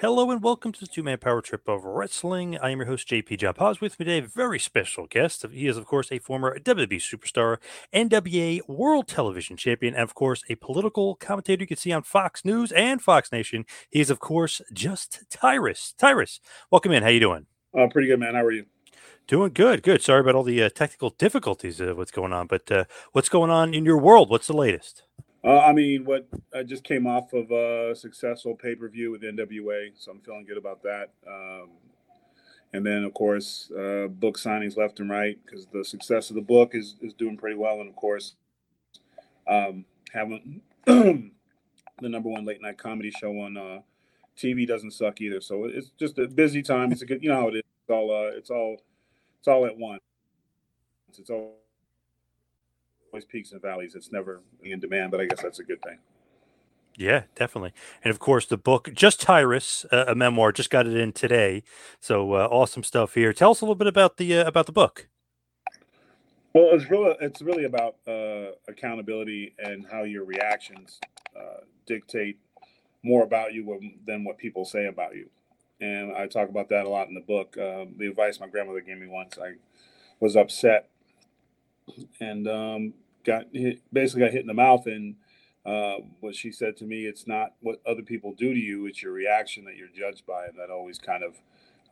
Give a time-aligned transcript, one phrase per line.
[0.00, 2.56] Hello and welcome to the Two Man Power Trip of Wrestling.
[2.56, 3.82] I am your host, JP John Paz.
[3.82, 5.44] With me today, a very special guest.
[5.52, 7.58] He is, of course, a former WWE superstar,
[7.92, 12.46] NWA World Television Champion, and, of course, a political commentator you can see on Fox
[12.46, 13.66] News and Fox Nation.
[13.90, 15.92] He is, of course, just Tyrus.
[15.98, 17.02] Tyrus, welcome in.
[17.02, 17.44] How you doing?
[17.78, 18.34] Uh, pretty good, man.
[18.34, 18.64] How are you?
[19.26, 20.00] Doing good, good.
[20.00, 23.50] Sorry about all the uh, technical difficulties of what's going on, but uh, what's going
[23.50, 24.30] on in your world?
[24.30, 25.02] What's the latest?
[25.42, 29.22] Uh, I mean, what I just came off of a successful pay per view with
[29.22, 31.10] NWA, so I'm feeling good about that.
[31.26, 31.70] Um,
[32.72, 36.42] and then, of course, uh, book signings left and right because the success of the
[36.42, 37.80] book is is doing pretty well.
[37.80, 38.34] And of course,
[39.48, 41.30] um, having the
[42.00, 43.80] number one late night comedy show on uh,
[44.36, 45.40] TV doesn't suck either.
[45.40, 46.92] So it's just a busy time.
[46.92, 47.62] It's a good, you know how it is.
[47.82, 48.76] It's all, uh, it's all,
[49.38, 50.00] it's all at once.
[51.18, 51.59] It's all
[53.12, 53.94] always peaks and valleys.
[53.94, 55.98] It's never in demand, but I guess that's a good thing.
[56.96, 57.72] Yeah, definitely.
[58.04, 61.62] And of course, the book, Just Tyrus, uh, a memoir, just got it in today.
[61.98, 63.32] So uh, awesome stuff here.
[63.32, 65.08] Tell us a little bit about the uh, about the book.
[66.52, 71.00] Well, it's really it's really about uh, accountability and how your reactions
[71.36, 72.38] uh, dictate
[73.02, 75.30] more about you than what people say about you.
[75.80, 77.56] And I talk about that a lot in the book.
[77.56, 79.54] Um, the advice my grandmother gave me once, I
[80.18, 80.90] was upset
[82.20, 82.94] and um,
[83.24, 84.86] got hit, basically got hit in the mouth.
[84.86, 85.16] And
[85.64, 89.02] uh, what she said to me, it's not what other people do to you; it's
[89.02, 91.36] your reaction that you're judged by, and that always kind of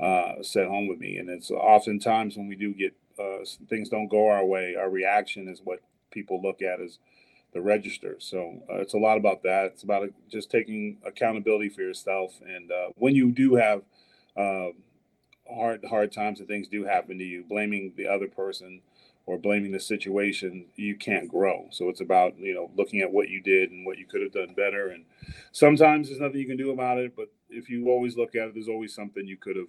[0.01, 1.17] uh, set home with me.
[1.19, 5.49] And it's oftentimes when we do get uh, things don't go our way, our reaction
[5.49, 5.81] is what
[6.11, 6.99] people look at as
[7.53, 8.17] the register.
[8.19, 9.67] So uh, it's a lot about that.
[9.67, 13.83] It's about uh, just taking accountability for yourself, and uh, when you do have
[15.51, 18.83] hard hard times and things do happen to you, blaming the other person
[19.29, 21.67] or blaming the situation, you can't grow.
[21.71, 24.33] So it's about, you know, looking at what you did and what you could have
[24.33, 24.89] done better.
[24.89, 25.05] And
[25.53, 28.55] sometimes there's nothing you can do about it, but if you always look at it,
[28.55, 29.69] there's always something you could have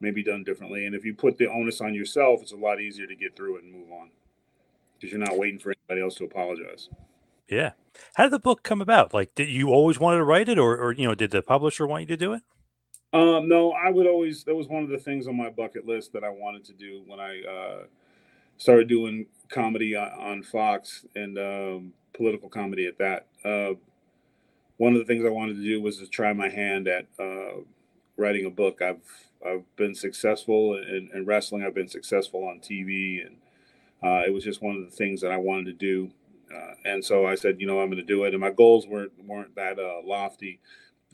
[0.00, 0.86] maybe done differently.
[0.86, 3.58] And if you put the onus on yourself, it's a lot easier to get through
[3.58, 4.10] it and move on
[4.98, 6.88] because you're not waiting for anybody else to apologize.
[7.48, 7.72] Yeah.
[8.14, 9.14] How did the book come about?
[9.14, 11.86] Like, did you always wanted to write it, or, or you know, did the publisher
[11.86, 12.42] want you to do it?
[13.12, 14.42] Um, no, I would always.
[14.44, 17.02] That was one of the things on my bucket list that I wanted to do
[17.06, 17.82] when I uh,
[18.60, 23.26] started doing comedy on, Fox and um, political comedy at that.
[23.42, 23.74] Uh,
[24.76, 27.62] one of the things I wanted to do was to try my hand at uh,
[28.16, 28.80] writing a book.
[28.80, 29.00] I've
[29.44, 31.64] I've been successful in, in, wrestling.
[31.64, 33.36] I've been successful on TV, and
[34.02, 36.10] uh, it was just one of the things that I wanted to do.
[36.54, 38.34] Uh, and so I said, you know, I'm going to do it.
[38.34, 40.60] And my goals weren't weren't that uh, lofty.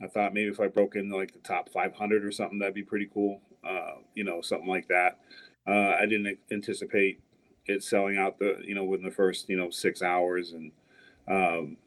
[0.03, 2.83] I thought maybe if I broke into like the top 500 or something, that'd be
[2.83, 3.39] pretty cool.
[3.65, 5.19] Uh, you know, something like that.
[5.65, 7.19] I didn't anticipate
[7.67, 10.71] it selling out the you know within the first you know six hours and
[11.27, 11.77] um,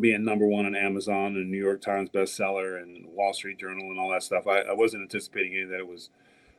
[0.00, 3.98] being number one on Amazon and New York Times bestseller and Wall Street Journal and
[3.98, 4.46] all that stuff.
[4.46, 6.10] I, I wasn't anticipating any of that it was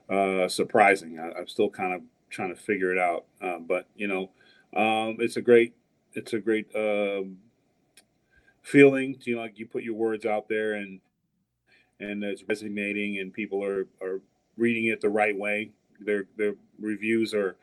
[0.09, 1.19] uh, surprising.
[1.19, 4.29] I, am still kind of trying to figure it out, um, but you know,
[4.75, 5.73] um, it's a great
[6.13, 7.37] it's a great um,
[8.61, 9.15] feeling.
[9.19, 10.99] To, you know, like you put your words out there and
[11.99, 14.21] and it's resonating and people are are
[14.57, 15.71] reading it the right way.
[15.99, 17.55] Their their reviews are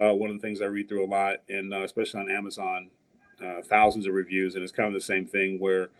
[0.00, 2.90] uh, one of the things I read through a lot, and uh, especially on Amazon,
[3.44, 5.90] uh, thousands of reviews, and it's kind of the same thing where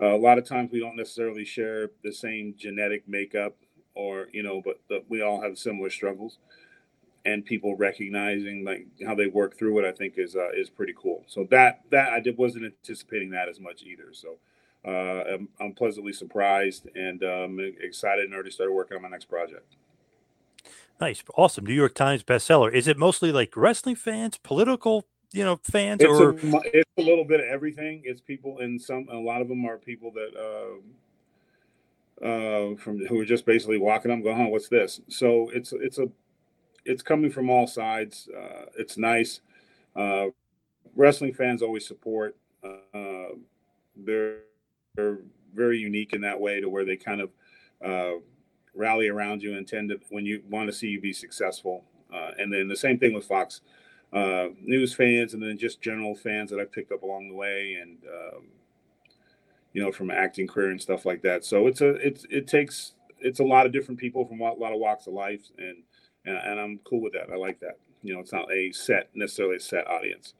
[0.00, 3.56] uh, a lot of times we don't necessarily share the same genetic makeup,
[3.94, 6.38] or you know, but, we all have similar struggles,
[7.24, 10.94] and people recognizing like how they work through it, I think is uh, is pretty
[10.96, 11.24] cool.
[11.26, 14.12] So that that I did wasn't anticipating that as much either.
[14.12, 14.36] So.
[14.86, 19.30] Uh, I'm, I'm, pleasantly surprised and um, excited and already started working on my next
[19.30, 19.76] project.
[21.00, 21.66] Nice, awesome.
[21.66, 22.72] New York Times bestseller.
[22.72, 27.02] Is it mostly like wrestling fans, political, you know, fans, it's or a, it's a
[27.02, 28.02] little bit of everything.
[28.04, 30.80] It's people, and some a lot of them are people that
[32.22, 35.72] uh, uh, from who are just basically walking up, going, "Huh, what's this?" So it's
[35.72, 36.08] it's a
[36.84, 38.28] it's coming from all sides.
[38.34, 39.40] Uh, it's nice.
[39.96, 40.26] Uh,
[40.94, 42.36] wrestling fans always support.
[42.62, 43.34] Uh,
[43.96, 44.38] they're
[44.94, 45.18] they're
[45.54, 47.30] very unique in that way to where they kind of
[47.84, 48.20] uh,
[48.74, 51.84] rally around you and tend to when you want to see you be successful.
[52.12, 53.60] Uh, and then the same thing with Fox
[54.12, 57.78] uh, News fans, and then just general fans that I picked up along the way,
[57.80, 58.44] and um,
[59.72, 61.44] you know from acting career and stuff like that.
[61.44, 64.72] So it's a it's it takes it's a lot of different people from a lot
[64.72, 65.82] of walks of life, and
[66.24, 67.30] and, and I'm cool with that.
[67.32, 67.78] I like that.
[68.02, 70.34] You know, it's not a set necessarily a set audience.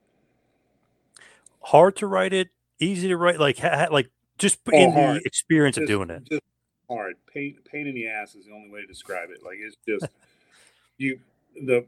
[1.61, 5.17] Hard to write it, easy to write, like ha, like just oh, in hard.
[5.17, 6.25] the experience just, of doing it.
[6.29, 6.43] Just
[6.89, 7.17] hard.
[7.33, 9.43] Pain pain in the ass is the only way to describe it.
[9.45, 10.07] Like it's just
[10.99, 11.21] you
[11.55, 11.85] the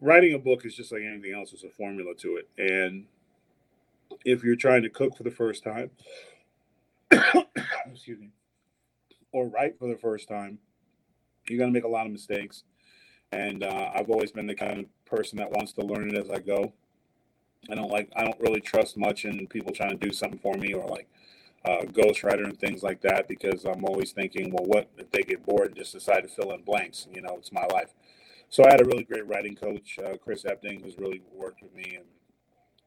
[0.00, 1.52] writing a book is just like anything else.
[1.52, 3.04] It's a formula to it, and
[4.24, 5.90] if you're trying to cook for the first time,
[7.90, 8.30] excuse me,
[9.32, 10.58] or write for the first time,
[11.48, 12.64] you're to make a lot of mistakes.
[13.30, 16.30] And uh, I've always been the kind of person that wants to learn it as
[16.30, 16.72] I go.
[17.70, 20.54] I don't like I don't really trust much in people trying to do something for
[20.54, 21.08] me or like
[21.64, 25.44] uh, ghostwriter and things like that because I'm always thinking, well, what if they get
[25.44, 27.06] bored and just decide to fill in blanks?
[27.12, 27.94] You know, it's my life.
[28.50, 31.74] So I had a really great writing coach, uh, Chris Epting, who's really worked with
[31.74, 32.06] me and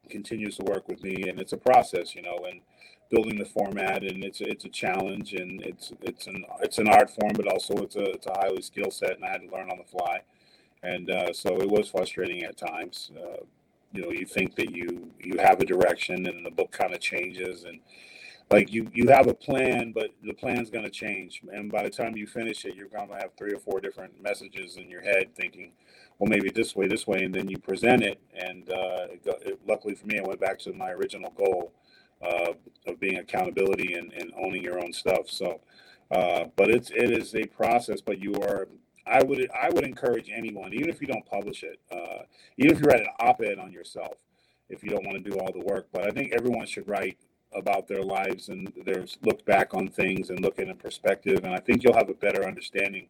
[0.09, 1.29] continues to work with me.
[1.29, 2.61] And it's a process, you know, and
[3.11, 7.09] building the format, and it's it's a challenge, and it's it's an it's an art
[7.09, 9.69] form, but also it's a it's a highly skill set, and I had to learn
[9.69, 10.21] on the fly.
[10.81, 13.11] And uh, so it was frustrating at times.
[13.15, 13.43] Uh,
[13.93, 17.01] you know, you think that you you have a direction, and the book kind of
[17.01, 17.79] changes, and
[18.51, 21.41] like you you have a plan but the plan's going to change.
[21.51, 24.21] And by the time you finish it you're going to have three or four different
[24.21, 25.71] messages in your head thinking
[26.19, 27.23] well maybe this way this way.
[27.23, 30.59] And then you present it and uh, it, it, luckily for me i went back
[30.59, 31.73] to my original goal
[32.21, 32.53] uh,
[32.85, 35.27] of being accountability and, and, owning your own stuff.
[35.27, 35.59] So
[36.11, 38.67] uh, but it's it is a process but you are
[39.07, 42.23] i would i would encourage anyone even if you don't publish it uh,
[42.57, 44.17] even if you write an op-ed on yourself
[44.69, 47.17] if you don't want to do all the work but i think everyone should write
[47.53, 51.41] about their lives and their look back on things and look in a perspective.
[51.43, 53.07] And I think you'll have a better understanding,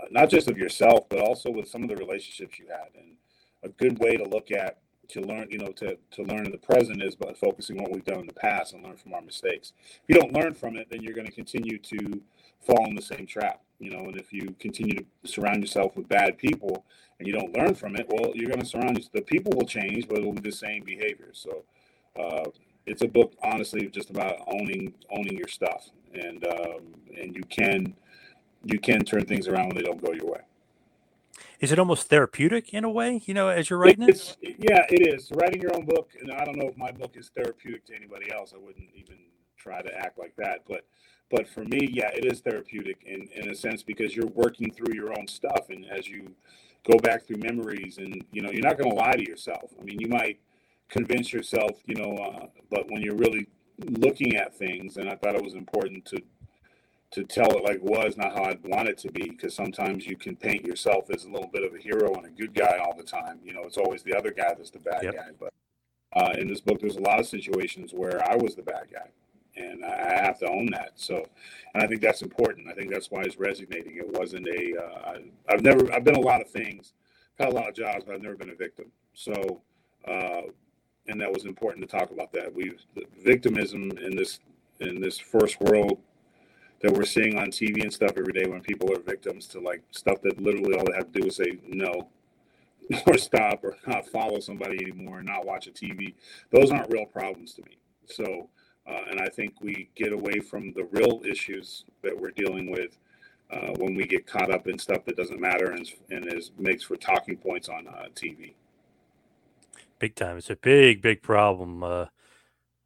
[0.00, 2.88] uh, not just of yourself, but also with some of the relationships you had.
[3.00, 3.16] And
[3.62, 6.58] a good way to look at to learn, you know, to to learn in the
[6.58, 9.22] present is by focusing on what we've done in the past and learn from our
[9.22, 9.72] mistakes.
[9.78, 12.20] If you don't learn from it, then you're going to continue to
[12.60, 13.60] fall in the same trap.
[13.78, 16.84] You know, and if you continue to surround yourself with bad people
[17.18, 18.98] and you don't learn from it, well, you're going to surround.
[19.12, 21.30] The people will change, but it will be the same behavior.
[21.32, 21.64] So,
[22.18, 22.50] uh,
[22.86, 25.90] it's a book honestly just about owning owning your stuff.
[26.14, 27.94] And um, and you can
[28.64, 30.40] you can turn things around when they don't go your way.
[31.60, 34.84] Is it almost therapeutic in a way you know as you're writing it's, it yeah
[34.88, 35.30] it is.
[35.34, 38.32] Writing your own book and i don't know if my book is therapeutic to anybody
[38.32, 38.52] else.
[38.54, 39.18] I wouldn't even
[39.56, 40.60] try to act like that.
[40.68, 40.86] But
[41.30, 44.94] but for me yeah it is therapeutic in in a sense because you're working through
[44.94, 45.66] your own stuff.
[45.70, 46.30] And as you
[46.90, 49.72] go back through memories and you know you're not going to lie to yourself.
[49.78, 50.38] I mean you might
[50.88, 55.34] convince yourself, you know, uh, but when you're really looking at things, and I thought
[55.34, 56.22] it was important to
[57.12, 60.06] to tell it like it was, not how I'd want it to be, because sometimes
[60.06, 62.78] you can paint yourself as a little bit of a hero and a good guy
[62.84, 63.38] all the time.
[63.44, 65.14] You know, it's always the other guy that's the bad yep.
[65.14, 65.28] guy.
[65.38, 65.54] But
[66.14, 69.08] uh, in this book, there's a lot of situations where I was the bad guy,
[69.56, 70.92] and I have to own that.
[70.96, 71.24] So,
[71.74, 72.68] and I think that's important.
[72.68, 73.96] I think that's why it's resonating.
[73.96, 74.74] It wasn't a.
[74.76, 75.90] Uh, I've never.
[75.92, 76.92] I've been a lot of things,
[77.38, 78.86] had a lot of jobs, but I've never been a victim.
[79.14, 79.62] So.
[80.06, 80.42] Uh,
[81.08, 82.52] and that was important to talk about that.
[82.54, 82.72] We
[83.22, 84.40] victimism in this
[84.80, 85.98] in this first world
[86.82, 89.82] that we're seeing on TV and stuff every day when people are victims to like
[89.90, 92.08] stuff that literally all they have to do is say no
[93.06, 96.14] or stop or not follow somebody anymore and not watch a TV.
[96.50, 97.78] Those aren't real problems to me.
[98.06, 98.48] So,
[98.86, 102.98] uh, and I think we get away from the real issues that we're dealing with
[103.50, 106.84] uh, when we get caught up in stuff that doesn't matter and, and is makes
[106.84, 108.54] for talking points on uh, TV
[109.98, 110.38] big time.
[110.38, 111.82] It's a big, big problem.
[111.82, 112.06] Uh,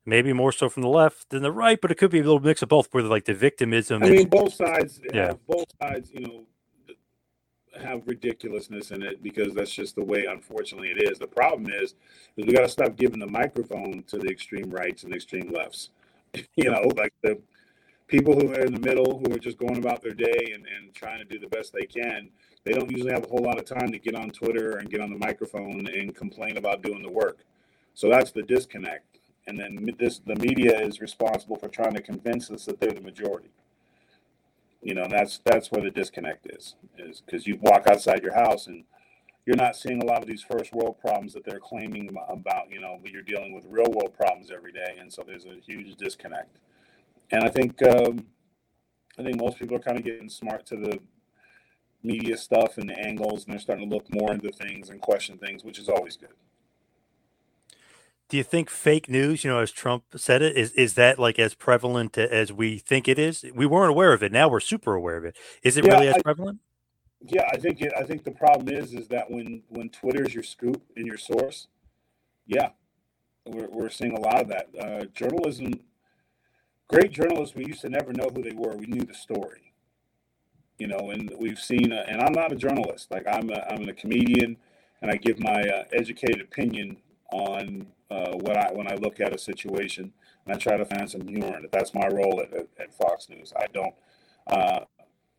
[0.07, 2.41] maybe more so from the left than the right, but it could be a little
[2.41, 4.03] mix of both, where like the victimism.
[4.03, 5.01] I mean, both sides.
[5.13, 6.11] Yeah, both sides.
[6.13, 6.47] You know,
[7.81, 11.19] have ridiculousness in it because that's just the way, unfortunately, it is.
[11.19, 11.95] The problem is,
[12.37, 15.91] is we got to stop giving the microphone to the extreme rights and extreme lefts.
[16.57, 17.41] you know, like the
[18.07, 20.93] people who are in the middle who are just going about their day and, and
[20.95, 22.29] trying to do the best they can
[22.65, 25.01] they don't usually have a whole lot of time to get on Twitter and get
[25.01, 27.39] on the microphone and complain about doing the work.
[27.95, 29.19] So that's the disconnect.
[29.47, 33.01] And then this the media is responsible for trying to convince us that they're the
[33.01, 33.51] majority.
[34.83, 38.67] You know, that's that's where the disconnect is, is because you walk outside your house
[38.67, 38.85] and
[39.47, 42.71] you're not seeing a lot of these first world problems that they're claiming about.
[42.71, 45.57] You know, but you're dealing with real world problems every day, and so there's a
[45.67, 46.59] huge disconnect.
[47.31, 48.27] And I think um,
[49.19, 50.99] I think most people are kind of getting smart to the
[52.03, 55.39] media stuff and the angles, and they're starting to look more into things and question
[55.39, 56.31] things, which is always good.
[58.29, 61.39] Do you think fake news, you know, as Trump said it, is is that like
[61.39, 63.45] as prevalent as we think it is?
[63.55, 64.31] We weren't aware of it.
[64.31, 65.37] Now we're super aware of it.
[65.65, 66.61] Is it yeah, really as I, prevalent?
[67.23, 70.45] Yeah, I think it, I think the problem is is that when when Twitter's your
[70.45, 71.67] scoop and your source,
[72.47, 72.71] yeah,
[73.47, 74.69] we're we're seeing a lot of that.
[74.81, 75.81] Uh, journalism,
[76.89, 78.77] great journalists, we used to never know who they were.
[78.77, 79.70] We knew the story
[80.81, 83.93] you know, and we've seen, and I'm not a journalist, like I'm a, I'm a
[83.93, 84.57] comedian
[85.03, 86.97] and I give my uh, educated opinion
[87.33, 90.13] on uh, what I, when I look at a situation
[90.47, 91.71] and I try to find some humor in it.
[91.71, 93.53] That's my role at, at, Fox News.
[93.55, 93.95] I don't,
[94.47, 94.81] uh,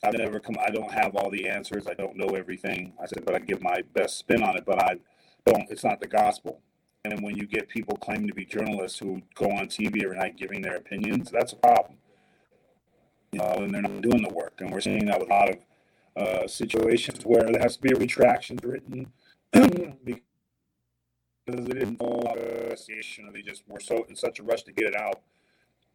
[0.03, 1.88] I've never come, I don't have all the answers.
[1.88, 2.93] I don't know everything.
[3.01, 4.98] I said, but I give my best spin on it, but I
[5.45, 6.62] don't, it's not the gospel.
[7.03, 10.38] And when you get people claiming to be journalists who go on TV every night
[10.38, 11.98] giving their opinions, that's a problem
[13.31, 14.53] you know, and they're not doing the work.
[14.59, 15.57] And we're seeing that with a lot of
[16.15, 19.11] uh, situations where there has to be a retraction written
[19.53, 20.21] because
[21.47, 24.88] it didn't follow investigation, or they just were so in such a rush to get
[24.88, 25.21] it out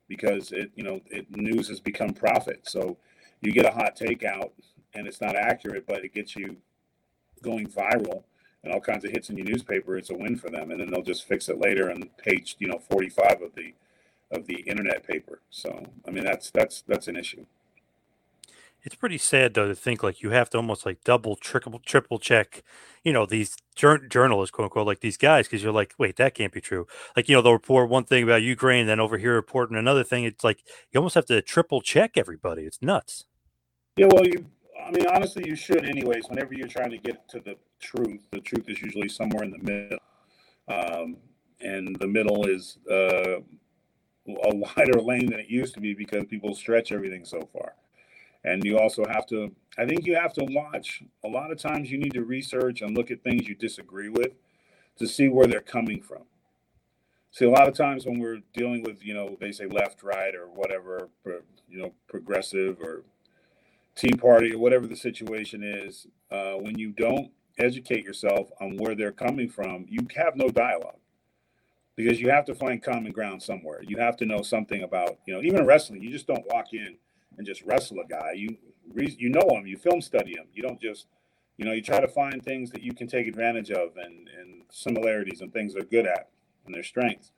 [0.08, 2.60] because it, you know, it news has become profit.
[2.68, 2.96] So
[3.40, 4.52] you get a hot take out,
[4.94, 6.56] and it's not accurate, but it gets you
[7.42, 8.24] going viral
[8.64, 9.96] and all kinds of hits in your newspaper.
[9.96, 12.68] It's a win for them, and then they'll just fix it later on page, you
[12.68, 13.74] know, forty-five of the
[14.30, 15.40] of the internet paper.
[15.50, 17.46] So I mean, that's that's that's an issue.
[18.86, 22.20] It's pretty sad though to think like you have to almost like double, triple, triple
[22.20, 22.62] check,
[23.02, 26.34] you know, these jur- journalists, quote unquote, like these guys, because you're like, wait, that
[26.34, 26.86] can't be true.
[27.16, 30.22] Like, you know, they'll report one thing about Ukraine, then over here reporting another thing.
[30.22, 32.62] It's like you almost have to triple check everybody.
[32.62, 33.24] It's nuts.
[33.96, 34.46] Yeah, well, you,
[34.86, 36.28] I mean, honestly, you should, anyways.
[36.28, 39.58] Whenever you're trying to get to the truth, the truth is usually somewhere in the
[39.58, 39.98] middle,
[40.68, 41.16] um,
[41.60, 43.40] and the middle is uh,
[44.28, 47.74] a wider lane than it used to be because people stretch everything so far.
[48.44, 51.90] And you also have to i think you have to watch a lot of times
[51.90, 54.32] you need to research and look at things you disagree with
[54.98, 56.22] to see where they're coming from.
[57.30, 60.34] See a lot of times when we're dealing with you know they say left right
[60.34, 61.08] or whatever
[61.68, 63.02] you know progressive or
[63.94, 68.94] tea party or whatever the situation is uh, when you don't educate yourself on where
[68.94, 70.98] they're coming from you have no dialogue
[71.96, 75.34] because you have to find common ground somewhere you have to know something about you
[75.34, 76.96] know even wrestling you just don't walk in
[77.36, 78.32] and just wrestle a guy.
[78.34, 78.56] You
[78.94, 80.46] you know him, you film study him.
[80.52, 81.06] You don't just
[81.56, 84.62] you know you try to find things that you can take advantage of and and
[84.70, 86.28] similarities and things they're good at
[86.64, 87.32] and their strengths.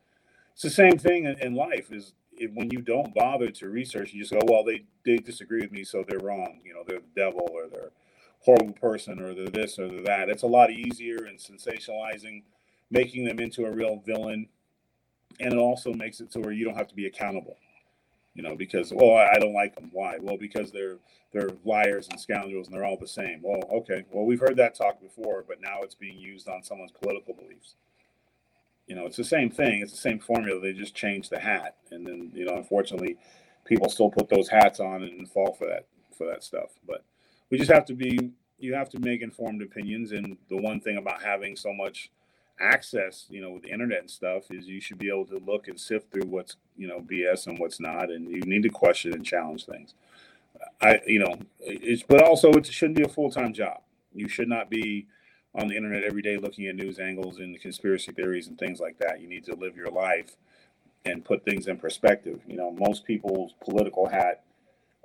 [0.53, 1.93] It's the same thing in, life.
[1.93, 2.15] Is
[2.55, 5.85] when you don't bother to research, you just go, well, they they disagree with me,
[5.85, 6.61] so they're wrong.
[6.65, 7.93] You know, they're the devil or they're
[8.41, 10.29] horrible person or they're this or they're that.
[10.29, 12.43] It's a lot easier and sensationalizing,
[12.91, 14.49] making them into a real villain,
[15.41, 17.57] and it also makes it to where you don't have to be accountable
[18.39, 19.91] you know, because oh, well, I don't like them.
[19.93, 20.17] Why?
[20.21, 20.99] Well, because they're
[21.33, 23.41] they're liars and scoundrels, and they're all the same.
[23.43, 26.93] Well, okay, well, we've heard that talk before, but now it's being used on someone's
[26.93, 27.75] political beliefs.
[28.87, 29.83] You know, it's the same thing.
[29.83, 30.61] It's the same formula.
[30.61, 33.17] They just change the hat, and then you know, unfortunately,
[33.65, 36.71] people still put those hats on and fall for that for that stuff.
[36.87, 37.05] But
[37.51, 38.31] we just have to be.
[38.61, 42.13] You have to make informed opinions, and the one thing about having so much
[42.61, 45.69] access, you know, with the internet and stuff, is you should be able to look
[45.69, 49.13] and sift through what's, you know, BS and what's not, and you need to question
[49.13, 49.95] and challenge things.
[50.81, 53.83] I, you know, it's but also it shouldn't be a full time job.
[54.13, 55.07] You should not be
[55.55, 58.99] on the internet every day looking at news angles and conspiracy theories and things like
[58.99, 59.21] that.
[59.21, 60.37] You need to live your life
[61.05, 62.41] and put things in perspective.
[62.47, 64.45] You know, most people's political hat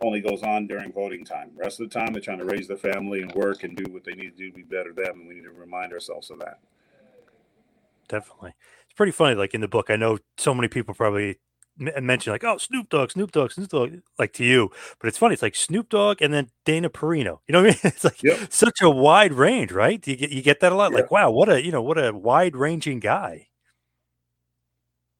[0.01, 1.51] only goes on during voting time.
[1.55, 4.03] Rest of the time, they're trying to raise their family and work and do what
[4.03, 6.39] they need to do to be better them, and we need to remind ourselves of
[6.39, 6.59] that
[8.07, 8.53] definitely.
[8.83, 9.35] It's pretty funny.
[9.35, 11.39] Like in the book, I know so many people probably
[11.81, 14.69] uh, mention like, oh, Snoop Dogg, Snoop Dogg, Snoop Dogg, like to you.
[14.99, 15.33] But it's funny.
[15.33, 17.39] It's like Snoop Dogg and then Dana Perino.
[17.47, 17.79] You know what I mean?
[17.83, 18.51] It's like yep.
[18.51, 20.05] such a wide range, right?
[20.07, 20.91] You get you get that a lot.
[20.91, 21.01] Yep.
[21.01, 23.47] Like, wow, what a you know what a wide ranging guy.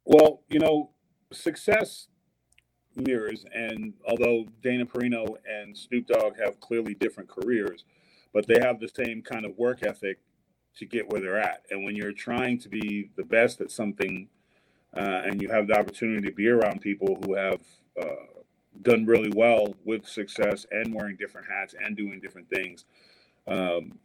[0.06, 0.92] Well, you know,
[1.32, 2.08] success
[2.96, 7.86] mirrors, and although Dana Perino and Snoop Dogg have clearly different careers,
[8.34, 10.20] but they have the same kind of work ethic
[10.78, 11.64] to get where they're at.
[11.70, 14.28] And when you're trying to be the best at something,
[14.96, 17.62] uh, and you have the opportunity to be around people who have
[18.02, 18.42] uh,
[18.82, 22.86] done really well with success and wearing different hats and doing different things,
[23.48, 23.98] um,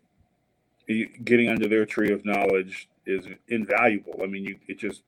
[1.25, 4.21] getting under their tree of knowledge is invaluable.
[4.23, 5.03] I mean, you it just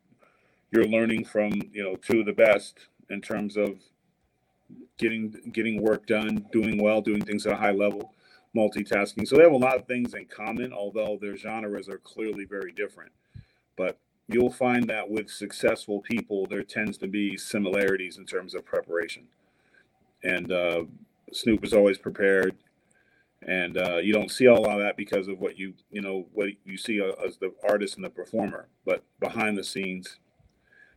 [0.71, 3.79] you're learning from you know two of the best in terms of
[4.99, 8.13] getting getting work done, doing well, doing things at a high level
[8.57, 9.27] multitasking.
[9.27, 12.73] So they have a lot of things in common, although their genres are clearly very
[12.73, 13.13] different.
[13.77, 18.65] But you'll find that with successful people, there tends to be similarities in terms of
[18.65, 19.25] preparation.
[20.23, 20.85] And uh,
[21.33, 22.57] Snoop is always prepared,
[23.43, 26.27] and uh, you don't see a lot of that because of what you you know
[26.35, 28.69] what you see as the artist and the performer.
[28.85, 30.19] But behind the scenes,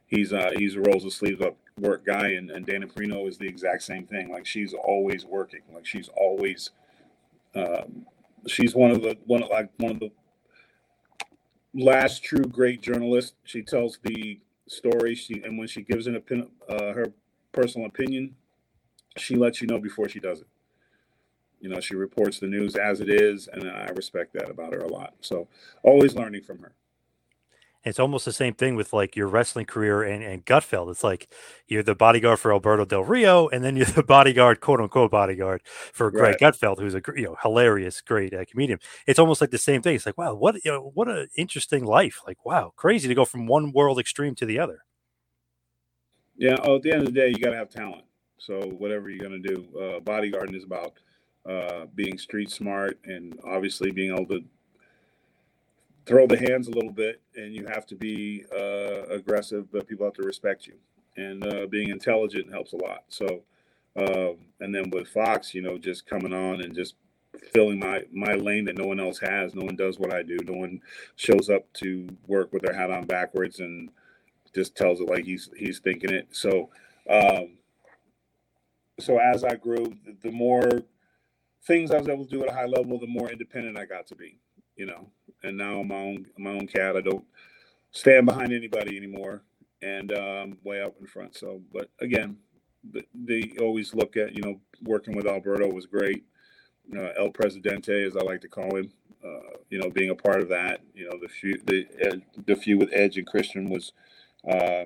[0.07, 3.37] he's uh, he's a rolls the sleeves up work guy, and, and Dana Perino is
[3.37, 4.29] the exact same thing.
[4.29, 6.71] Like she's always working, like she's always
[7.55, 8.05] um,
[8.47, 10.11] she's one of the one like one of the
[11.73, 13.33] last true great journalists.
[13.43, 15.15] She tells the story.
[15.15, 17.13] She and when she gives an opinion, uh, her
[17.51, 18.35] personal opinion,
[19.17, 20.47] she lets you know before she does it.
[21.59, 24.81] You know, she reports the news as it is, and I respect that about her
[24.81, 25.13] a lot.
[25.21, 25.47] So,
[25.81, 26.73] always learning from her
[27.83, 30.89] it's almost the same thing with like your wrestling career and, and Gutfeld.
[30.89, 31.29] It's like
[31.67, 35.61] you're the bodyguard for Alberto Del Rio, and then you're the bodyguard, quote unquote, bodyguard
[35.65, 36.53] for Greg right.
[36.53, 38.79] Gutfeld, who's a you know hilarious, great uh, comedian.
[39.05, 39.95] It's almost like the same thing.
[39.95, 42.21] It's like wow, what you know, what an interesting life.
[42.25, 44.85] Like wow, crazy to go from one world extreme to the other.
[46.37, 46.57] Yeah.
[46.63, 48.03] Oh, at the end of the day, you got to have talent.
[48.37, 50.93] So whatever you're gonna do, uh, bodyguarding is about
[51.49, 54.43] uh, being street smart and obviously being able to
[56.05, 60.05] throw the hands a little bit, and you have to be uh, aggressive, but people
[60.05, 60.75] have to respect you.
[61.15, 63.03] And uh, being intelligent helps a lot.
[63.09, 63.43] So,
[63.95, 66.95] uh, and then with Fox, you know, just coming on and just
[67.53, 69.53] filling my my lane that no one else has.
[69.55, 70.37] No one does what I do.
[70.43, 70.81] No one
[71.15, 73.89] shows up to work with their hat on backwards and
[74.53, 76.27] just tells it like he's he's thinking it.
[76.31, 76.69] So,
[77.09, 77.57] um,
[78.99, 80.83] so as I grew, the more
[81.65, 84.07] things I was able to do at a high level, the more independent I got
[84.07, 84.37] to be.
[84.75, 85.07] You know,
[85.43, 86.95] and now I'm my own my own cat.
[86.95, 87.25] I don't
[87.91, 89.43] stand behind anybody anymore,
[89.81, 91.35] and um, way up in front.
[91.35, 92.37] So, but again,
[93.13, 96.23] they always look at you know working with Alberto was great.
[96.95, 98.91] Uh, El Presidente, as I like to call him,
[99.23, 100.81] uh, you know, being a part of that.
[100.93, 101.87] You know, the few the
[102.45, 103.93] the few with Edge and Christian was
[104.49, 104.85] uh,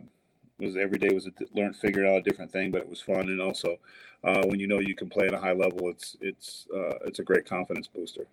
[0.59, 3.29] was every day was a learn figured out a different thing, but it was fun.
[3.29, 3.77] And also,
[4.23, 7.19] uh, when you know you can play at a high level, it's it's uh, it's
[7.19, 8.27] a great confidence booster.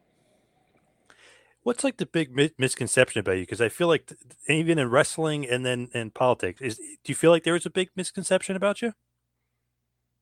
[1.65, 3.43] What's like the big mi- misconception about you?
[3.43, 4.13] Because I feel like
[4.49, 7.71] even in wrestling and then in politics, is do you feel like there is a
[7.71, 8.93] big misconception about you?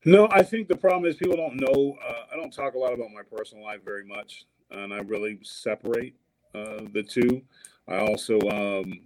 [0.04, 1.96] No, I think the problem is people don't know.
[2.04, 5.40] Uh, I don't talk a lot about my personal life very much, and I really
[5.42, 6.14] separate
[6.54, 7.42] uh, the two.
[7.88, 9.00] I also, um,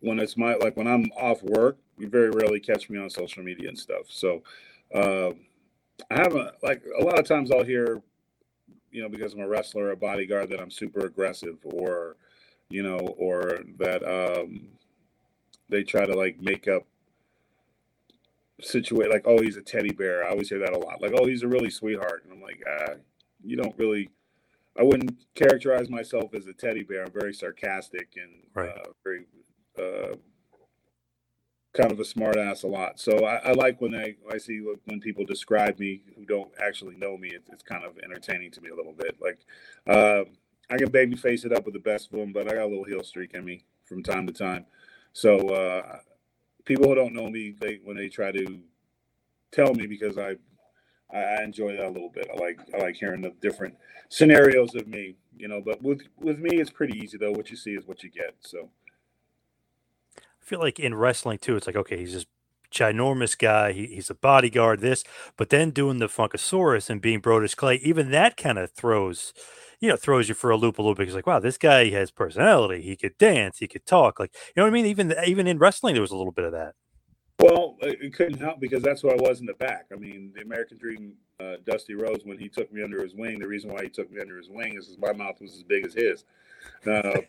[0.00, 3.44] when it's my like when I'm off work, you very rarely catch me on social
[3.44, 4.06] media and stuff.
[4.08, 4.42] So
[4.92, 5.30] uh,
[6.10, 8.02] I haven't like a lot of times I'll hear
[8.90, 12.16] you know, because I'm a wrestler, a bodyguard, that I'm super aggressive, or
[12.68, 14.68] you know, or that um,
[15.68, 16.84] they try to like make up
[18.60, 20.24] situate like, oh, he's a teddy bear.
[20.24, 21.02] I always hear that a lot.
[21.02, 22.94] Like, oh, he's a really sweetheart, and I'm like, ah,
[23.44, 24.10] you don't really.
[24.78, 27.04] I wouldn't characterize myself as a teddy bear.
[27.04, 28.68] I'm very sarcastic and right.
[28.68, 29.24] uh, very
[29.78, 30.16] uh,
[31.76, 32.98] kind of a smart ass a lot.
[32.98, 36.96] So I, I, like when I, I see when people describe me who don't actually
[36.96, 37.28] know me.
[37.28, 39.16] It's, it's kind of entertaining to me a little bit.
[39.20, 39.38] Like
[39.86, 40.24] uh,
[40.70, 42.66] I can baby face it up with the best of them, but I got a
[42.66, 44.66] little heel streak in me from time to time.
[45.12, 45.98] So uh,
[46.64, 48.60] people who don't know me, they when they try to
[49.52, 50.36] tell me because I
[51.14, 52.28] I enjoy that a little bit.
[52.34, 53.76] I like I like hearing the different
[54.08, 55.60] scenarios of me, you know.
[55.60, 57.32] But with with me, it's pretty easy though.
[57.32, 58.34] What you see is what you get.
[58.40, 58.70] So
[60.46, 62.26] feel like in wrestling too, it's like okay, he's this
[62.70, 63.72] ginormous guy.
[63.72, 65.04] He, he's a bodyguard, this,
[65.36, 69.32] but then doing the Funkasaurus and being Brodus Clay, even that kind of throws,
[69.80, 71.02] you know, throws you for a loop a little bit.
[71.02, 72.82] Because like, wow, this guy has personality.
[72.82, 73.58] He could dance.
[73.58, 74.20] He could talk.
[74.20, 74.86] Like, you know what I mean?
[74.86, 76.74] Even even in wrestling, there was a little bit of that.
[77.38, 79.86] Well, it couldn't help because that's who I was in the back.
[79.92, 83.38] I mean, the American Dream, uh, Dusty Rhodes, when he took me under his wing,
[83.38, 85.84] the reason why he took me under his wing is my mouth was as big
[85.84, 86.24] as his.
[86.86, 87.20] Uh,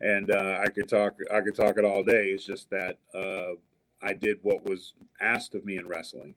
[0.00, 2.28] and uh, I could talk I could talk it all day.
[2.28, 3.56] It's just that uh,
[4.02, 6.34] I did what was asked of me in wrestling,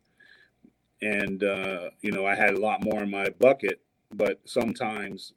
[1.02, 3.82] and uh, you know I had a lot more in my bucket.
[4.13, 5.34] But sometimes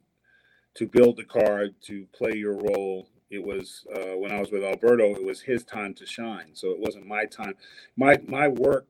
[0.75, 4.63] to build the card, to play your role, it was uh, when I was with
[4.63, 6.51] Alberto, it was his time to shine.
[6.53, 7.55] So it wasn't my time.
[7.95, 8.87] My my work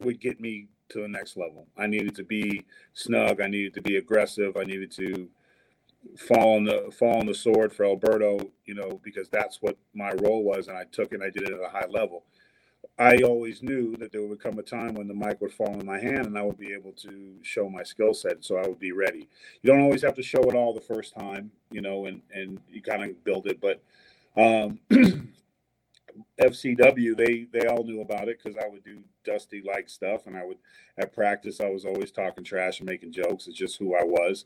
[0.00, 1.66] would get me to the next level.
[1.76, 3.40] I needed to be snug.
[3.40, 4.56] I needed to be aggressive.
[4.56, 5.28] I needed to
[6.16, 10.12] fall on the fall on the sword for Alberto, you know, because that's what my
[10.12, 11.16] role was, and I took it.
[11.16, 12.24] and I did it at a high level.
[12.98, 15.86] I always knew that there would come a time when the mic would fall in
[15.86, 18.44] my hand, and I would be able to show my skill set.
[18.44, 19.28] So I would be ready.
[19.62, 22.60] You don't always have to show it all the first time, you know, and and
[22.68, 23.60] you kind of build it.
[23.60, 23.82] But
[24.36, 24.80] um,
[26.40, 30.36] FCW, they they all knew about it because I would do Dusty like stuff, and
[30.36, 30.58] I would
[30.98, 33.46] at practice I was always talking trash and making jokes.
[33.46, 34.44] It's just who I was,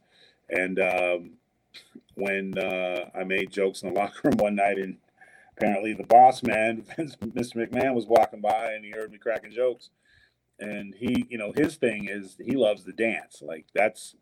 [0.49, 1.31] and um,
[2.15, 4.99] when uh, I made jokes in the locker room one night, and
[5.57, 7.57] apparently the boss man, Mr.
[7.57, 9.91] McMahon, was walking by and he heard me cracking jokes.
[10.61, 13.43] And he, you know, his thing is he loves to dance.
[13.43, 14.15] Like that's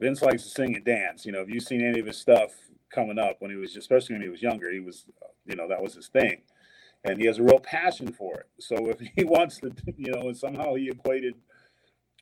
[0.00, 1.24] Vince likes to sing and dance.
[1.24, 2.52] You know, if you've seen any of his stuff
[2.90, 5.06] coming up when he was, especially when he was younger, he was,
[5.46, 6.42] you know, that was his thing.
[7.04, 8.46] And he has a real passion for it.
[8.58, 11.34] So if he wants to, you know, and somehow he equated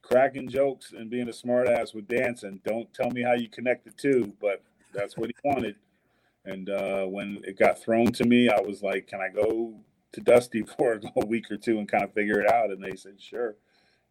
[0.03, 2.61] cracking jokes and being a smartass with dancing.
[2.65, 4.63] Don't tell me how you connect the two, but
[4.93, 5.77] that's what he wanted.
[6.45, 9.75] And uh, when it got thrown to me, I was like, "Can I go
[10.13, 12.97] to Dusty for a week or two and kind of figure it out?" And they
[12.97, 13.57] said, "Sure."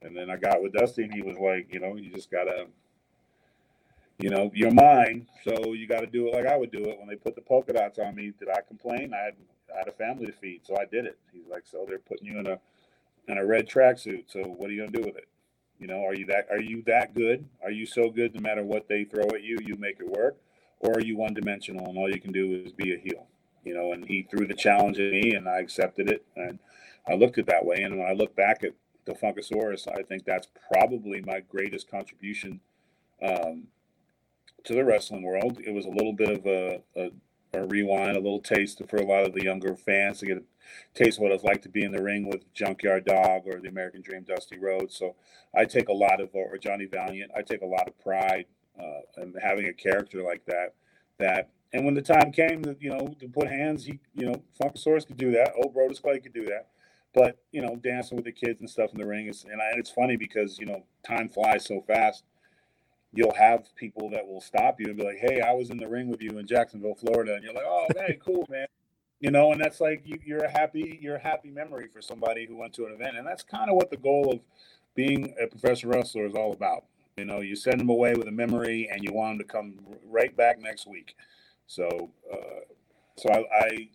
[0.01, 2.67] And then I got with Dusty, and he was like, "You know, you just gotta."
[4.19, 6.99] You know, you're mine, so you got to do it like I would do it.
[6.99, 9.15] When they put the polka dots on me, did I complain?
[9.15, 9.33] I had,
[9.73, 11.17] I had a family to feed, so I did it.
[11.33, 12.59] He's like, so they're putting you in a
[13.27, 14.25] in a red tracksuit.
[14.27, 15.27] So what are you gonna do with it?
[15.81, 17.43] You know, are you that are you that good?
[17.63, 20.37] Are you so good no matter what they throw at you, you make it work?
[20.79, 23.27] Or are you one dimensional and all you can do is be a heel?
[23.63, 26.23] You know, and he threw the challenge at me and I accepted it.
[26.35, 26.59] And
[27.07, 27.81] I looked at that way.
[27.81, 28.73] And when I look back at
[29.05, 32.59] the Funkasaurus, I think that's probably my greatest contribution
[33.23, 33.63] um,
[34.63, 35.59] to the wrestling world.
[35.65, 37.09] It was a little bit of a, a,
[37.53, 40.43] a, rewind, a little taste for a lot of the younger fans to get a
[40.93, 43.67] taste of what it's like to be in the ring with Junkyard Dog or the
[43.67, 44.95] American Dream Dusty Rhodes.
[44.95, 45.15] So
[45.55, 48.45] I take a lot of, or Johnny Valiant, I take a lot of pride
[48.79, 50.75] uh, in having a character like that.
[51.19, 54.41] That and when the time came, to, you know, to put hands, he, you know,
[54.61, 55.53] Funkasaurus could do that.
[55.55, 56.69] Old Brodus Clay could do that.
[57.13, 59.71] But you know, dancing with the kids and stuff in the ring is, and, I,
[59.71, 62.23] and it's funny because you know, time flies so fast
[63.13, 65.87] you'll have people that will stop you and be like, "Hey, I was in the
[65.87, 68.67] ring with you in Jacksonville, Florida," and you're like, "Oh, hey, cool, man."
[69.19, 72.45] You know, and that's like you, are a happy, you're a happy memory for somebody
[72.45, 74.39] who went to an event, and that's kind of what the goal of
[74.95, 76.85] being a professional wrestler is all about.
[77.17, 79.79] You know, you send them away with a memory, and you want them to come
[80.09, 81.15] right back next week.
[81.67, 82.61] So, uh,
[83.17, 83.89] so I, I,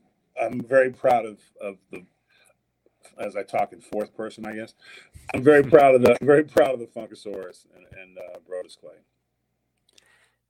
[0.45, 2.05] I'm very proud of of the
[3.19, 4.75] as I talk in fourth person, I guess.
[5.35, 8.97] I'm very proud of the very proud of the Funkasaurus and, and uh, Brodus Clay.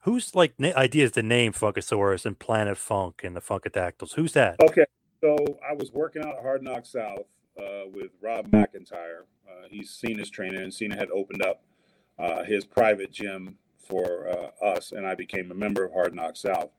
[0.00, 4.14] Who's like na- ideas to name Funkasaurus and Planet Funk and the Funkadactyls?
[4.14, 4.56] Who's that?
[4.60, 4.84] Okay,
[5.20, 5.36] so
[5.68, 7.26] I was working out at Hard Nocks South
[7.58, 9.22] uh, with Rob McIntyre.
[9.48, 11.62] Uh, he's Cena's trainer, and Cena had opened up
[12.18, 16.40] uh, his private gym for uh, us, and I became a member of Hard Nocks
[16.40, 16.70] South.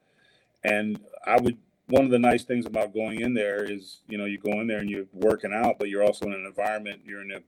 [0.63, 4.25] And I would one of the nice things about going in there is, you know,
[4.25, 7.21] you go in there and you're working out, but you're also in an environment, you're
[7.21, 7.43] in an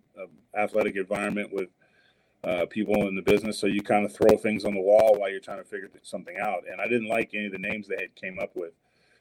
[0.58, 1.70] athletic environment with
[2.44, 3.60] uh, people in the business.
[3.60, 6.38] So you kind of throw things on the wall while you're trying to figure something
[6.38, 6.64] out.
[6.72, 8.72] And I didn't like any of the names they had came up with.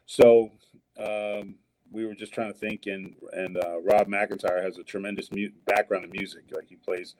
[0.06, 0.52] So
[0.98, 1.56] um,
[1.90, 5.50] we were just trying to think, and and uh, Rob McIntyre has a tremendous mu-
[5.66, 6.44] background in music.
[6.50, 7.14] Like he plays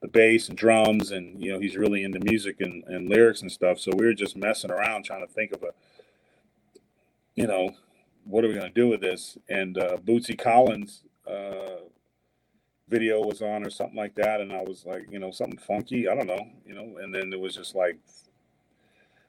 [0.00, 3.52] the bass and drums, and you know he's really into music and, and lyrics and
[3.52, 3.78] stuff.
[3.78, 5.72] So we were just messing around trying to think of a
[7.34, 7.70] you know,
[8.24, 9.36] what are we going to do with this?
[9.48, 11.82] And uh, Bootsy Collins uh,
[12.88, 16.08] video was on or something like that, and I was like, you know, something funky.
[16.08, 16.98] I don't know, you know.
[16.98, 17.98] And then there was just like,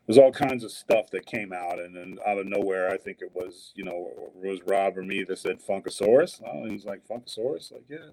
[0.05, 3.19] there's all kinds of stuff that came out, and then out of nowhere, I think
[3.21, 4.11] it was, you know,
[4.43, 6.41] it was Rob or me that said Funkasaurus.
[6.45, 8.09] Oh, he's like Funkasaurus, like yeah.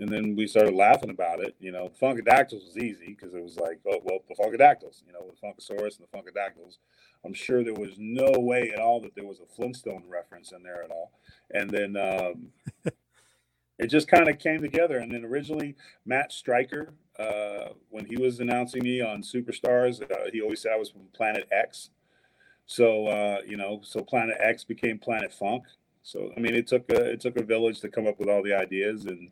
[0.00, 1.54] And then we started laughing about it.
[1.60, 5.02] You know, Funkadactyls was easy because it was like, oh well, the Funkadactyls.
[5.06, 6.78] You know, the Funkasaurus and the Funkadactyls
[7.24, 10.62] I'm sure there was no way at all that there was a Flintstone reference in
[10.62, 11.12] there at all.
[11.50, 12.48] And then um,
[13.78, 14.98] it just kind of came together.
[14.98, 20.42] And then originally, Matt Striker, uh, when he was announcing me on Superstars, uh, he
[20.42, 21.90] always said I was from Planet X.
[22.66, 25.64] So uh, you know, so Planet X became Planet Funk.
[26.02, 28.42] So I mean, it took a it took a village to come up with all
[28.42, 29.30] the ideas, and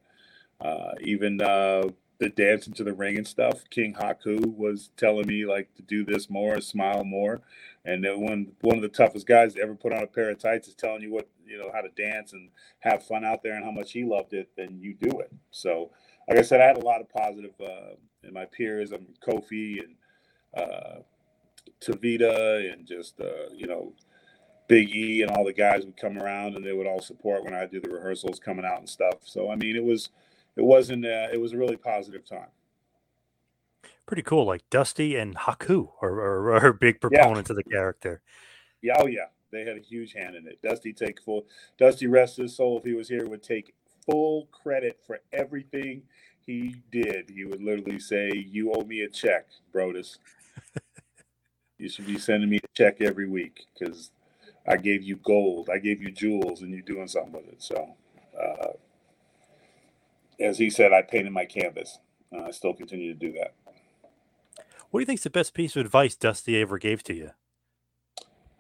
[0.65, 1.89] uh, even uh,
[2.23, 3.65] the dancing to the ring and stuff.
[3.69, 7.41] King Haku was telling me like to do this more, smile more,
[7.85, 10.39] and then one one of the toughest guys to ever put on a pair of
[10.39, 13.55] tights is telling you what you know how to dance and have fun out there
[13.55, 14.51] and how much he loved it.
[14.57, 15.33] Then you do it.
[15.51, 15.91] So,
[16.29, 18.93] like I said, I had a lot of positive uh, in my peers.
[18.93, 19.97] I mean, Kofi and
[20.57, 21.01] uh,
[21.81, 23.93] Tavita and just uh, you know.
[24.69, 27.53] Big E and all the guys would come around and they would all support when
[27.53, 29.17] I do the rehearsals coming out and stuff.
[29.25, 30.09] So I mean, it was
[30.57, 32.49] it wasn't uh, it was a really positive time.
[34.07, 37.53] Pretty cool like dusty and haku are, are, are big proponents yeah.
[37.53, 38.23] of the character.
[38.81, 39.27] Yeah oh yeah.
[39.51, 40.61] They had a huge hand in it.
[40.63, 41.47] Dusty take full
[41.79, 46.03] dusty rest his soul if he was here would take full credit for everything
[46.45, 47.31] he did.
[47.31, 50.19] He would literally say you owe me a check brodus.
[51.79, 54.13] You should be sending me a check every week because
[54.69, 57.97] i gave you gold i gave you jewels and you're doing something with it so
[58.41, 58.69] uh,
[60.43, 61.99] as he said, I painted my canvas.
[62.35, 63.55] Uh, I still continue to do that.
[64.91, 67.31] What do you think is the best piece of advice Dusty ever gave to you?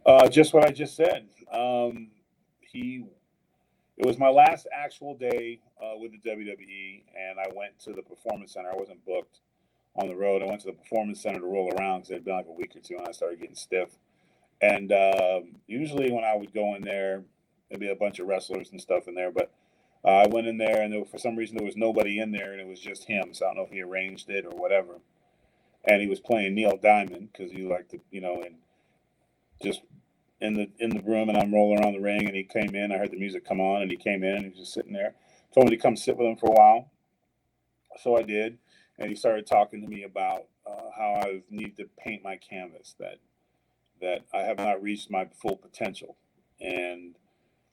[0.06, 1.28] Uh, just what I just said.
[1.52, 2.08] Um,
[2.60, 3.04] he,
[3.96, 8.02] it was my last actual day uh, with the WWE, and I went to the
[8.02, 8.70] performance center.
[8.70, 9.40] I wasn't booked
[9.96, 10.42] on the road.
[10.42, 12.52] I went to the performance center to roll around because it had been like a
[12.52, 13.90] week or two, and I started getting stiff.
[14.60, 17.24] And um, usually, when I would go in there,
[17.68, 19.52] there'd be a bunch of wrestlers and stuff in there, but
[20.04, 22.52] uh, I went in there, and there, for some reason there was nobody in there,
[22.52, 23.32] and it was just him.
[23.32, 25.00] So I don't know if he arranged it or whatever.
[25.84, 28.56] And he was playing Neil Diamond because he liked to, you know, and
[29.62, 29.82] just
[30.40, 32.92] in the in the room, and I'm rolling around the ring, and he came in.
[32.92, 34.92] I heard the music come on, and he came in, and he was just sitting
[34.92, 35.14] there.
[35.54, 36.90] Told me to come sit with him for a while,
[38.02, 38.58] so I did,
[38.98, 42.94] and he started talking to me about uh, how I need to paint my canvas
[42.98, 43.18] that
[44.00, 46.16] that I have not reached my full potential,
[46.60, 47.14] and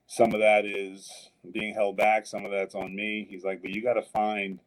[0.10, 3.72] some of that is being held back some of that's on me he's like but
[3.72, 4.60] you got to find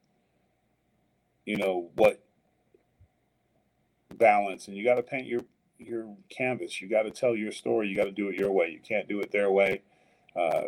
[1.45, 2.25] you know what
[4.17, 5.43] balance and you got to paint your
[5.79, 8.71] your canvas you got to tell your story you got to do it your way
[8.71, 9.83] you can't do it their way
[10.37, 10.63] uh,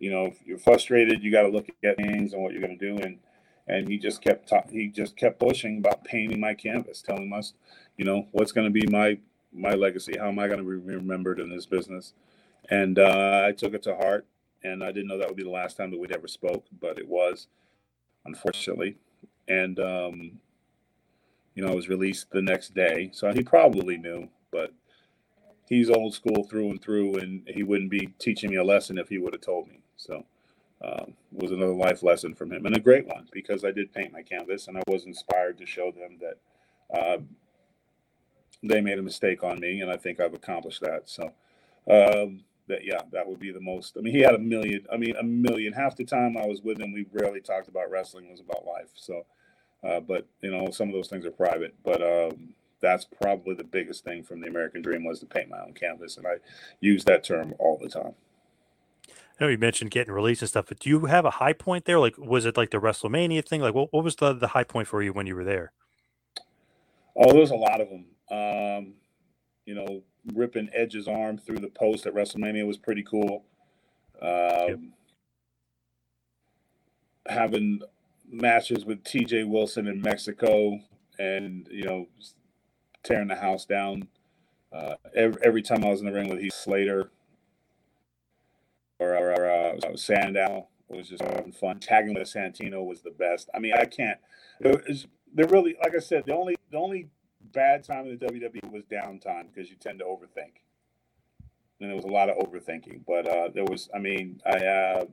[0.00, 2.78] you know, if you're frustrated, you got to look at things and what you're going
[2.78, 3.02] to do.
[3.02, 3.18] And
[3.68, 7.52] and he just kept ta- he just kept pushing about painting my canvas, telling us,
[7.96, 9.18] you know, what's going to be my
[9.52, 10.14] my legacy.
[10.18, 12.14] How am I going to be remembered in this business?
[12.70, 14.26] And uh, I took it to heart,
[14.62, 16.98] and I didn't know that would be the last time that we'd ever spoke, but
[16.98, 17.48] it was,
[18.24, 18.96] unfortunately.
[19.48, 20.40] And um,
[21.54, 24.72] you know, I was released the next day, so he probably knew, but
[25.68, 29.08] he's old school through and through, and he wouldn't be teaching me a lesson if
[29.08, 29.80] he would have told me.
[29.96, 30.24] So
[30.82, 34.12] um, was another life lesson from him, and a great one because I did paint
[34.12, 37.18] my canvas, and I was inspired to show them that uh,
[38.62, 41.08] they made a mistake on me, and I think I've accomplished that.
[41.10, 41.32] So
[41.90, 43.96] um, that yeah, that would be the most.
[43.98, 44.86] I mean, he had a million.
[44.92, 45.72] I mean, a million.
[45.72, 48.26] Half the time I was with him, we rarely talked about wrestling.
[48.26, 48.90] It was about life.
[48.94, 49.26] So,
[49.84, 51.74] uh, but you know, some of those things are private.
[51.84, 55.60] But um, that's probably the biggest thing from the American Dream was to paint my
[55.60, 56.36] own canvas, and I
[56.80, 58.14] use that term all the time.
[59.08, 61.86] I know you mentioned getting released and stuff, but do you have a high point
[61.86, 61.98] there?
[61.98, 63.62] Like, was it like the WrestleMania thing?
[63.62, 65.72] Like, what, what was the, the high point for you when you were there?
[67.16, 68.04] Oh, there's a lot of them.
[68.30, 68.94] Um,
[69.66, 70.02] you know,
[70.34, 73.44] ripping Edge's arm through the post at WrestleMania was pretty cool.
[74.20, 74.30] Um,
[74.68, 74.78] yep.
[77.28, 77.82] Having
[78.30, 80.80] matches with TJ Wilson in Mexico
[81.18, 82.08] and, you know,
[83.02, 84.08] tearing the house down.
[84.72, 87.10] Uh, every, every time I was in the ring with Heath Slater
[88.98, 91.78] or, or uh, Sandow, was just having fun.
[91.78, 93.48] Tagging with Santino was the best.
[93.54, 94.18] I mean, I can't.
[94.60, 97.08] They're really, like I said, the only the only
[97.52, 100.60] bad time in the WWE was downtime because you tend to overthink.
[101.80, 103.02] And there was a lot of overthinking.
[103.06, 105.04] But uh, there was, I mean, I uh,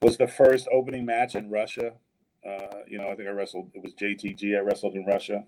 [0.00, 1.92] was the first opening match in Russia.
[2.46, 4.56] Uh, you know, I think I wrestled, it was JTG.
[4.56, 5.44] I wrestled in Russia.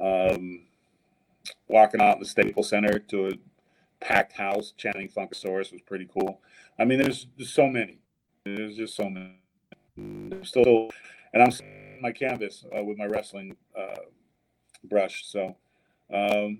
[0.00, 0.66] Um,
[1.68, 3.32] walking out in the Staples Center to a
[4.00, 6.40] packed house chanting Funkasaurus was pretty cool.
[6.78, 7.98] I mean, there's just so many.
[8.44, 9.40] There's just so many.
[9.96, 10.90] There's still,
[11.32, 11.50] and I'm
[12.00, 13.96] my canvas uh, with my wrestling uh,
[14.84, 15.24] brush.
[15.26, 15.56] So,
[16.12, 16.58] um,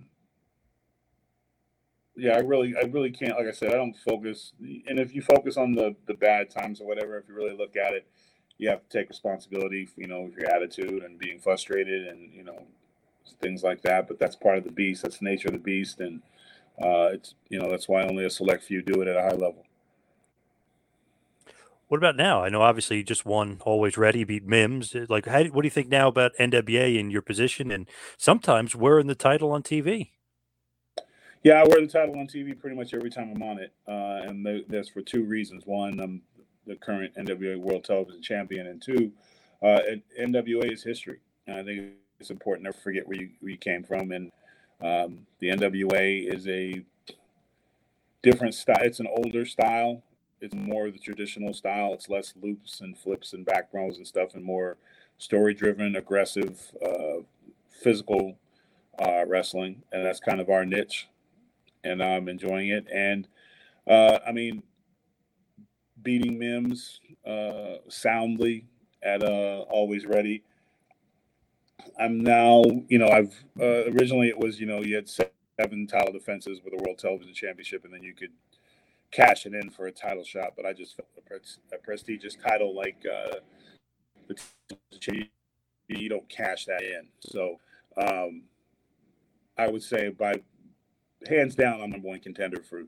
[2.17, 3.37] yeah, I really, I really can't.
[3.37, 4.53] Like I said, I don't focus.
[4.61, 7.77] And if you focus on the the bad times or whatever, if you really look
[7.77, 8.07] at it,
[8.59, 9.89] you have to take responsibility.
[9.97, 12.63] You know, your attitude and being frustrated, and you know,
[13.41, 14.09] things like that.
[14.09, 15.03] But that's part of the beast.
[15.03, 16.23] That's the nature of the beast, and
[16.83, 19.37] uh, it's you know that's why only a select few do it at a high
[19.37, 19.65] level.
[21.89, 22.43] What about now?
[22.43, 24.95] I know obviously you just won Always Ready, beat Mims.
[24.95, 27.71] Uh, like, how, what do you think now about NWA and your position?
[27.71, 30.11] And sometimes wearing the title on TV.
[31.45, 34.29] Yeah, I wear the title on TV pretty much every time I'm on it, uh,
[34.29, 35.63] and that's for two reasons.
[35.65, 36.23] One, I'm
[36.67, 39.13] the current NWA World Television Champion, and two,
[39.63, 39.79] uh,
[40.21, 41.21] NWA is history.
[41.47, 44.33] And I think it's important never forget where you, where you came from, and
[44.81, 46.85] um, the NWA is a
[48.25, 48.81] different style.
[48.81, 50.03] It's an older style
[50.41, 51.95] it's more the traditional style.
[51.95, 54.77] It's less loops and flips and back promos and stuff, and more
[55.19, 57.23] story driven, aggressive, uh,
[57.83, 58.37] physical
[58.99, 61.09] uh, wrestling, and that's kind of our niche.
[61.85, 62.87] And I'm enjoying it.
[62.93, 63.29] And
[63.87, 64.63] uh, I mean,
[66.03, 68.67] beating Mims uh, soundly
[69.03, 70.43] at uh, Always Ready.
[71.99, 76.13] I'm now, you know, I've uh, originally it was, you know, you had seven title
[76.13, 78.33] defenses with a World Television Championship, and then you could
[79.13, 81.09] cashing in for a title shot, but I just felt
[81.73, 83.37] a, prestigious title like uh,
[84.29, 84.37] the
[85.89, 87.09] you don't cash that in.
[87.21, 87.57] So
[87.97, 88.43] um,
[89.57, 90.35] I would say by
[91.29, 92.85] hands down, I'm number one contender for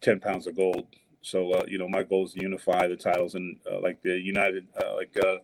[0.00, 0.86] ten pounds of gold.
[1.22, 4.18] So uh, you know, my goal is to unify the titles and uh, like the
[4.20, 5.36] United, uh, like uh,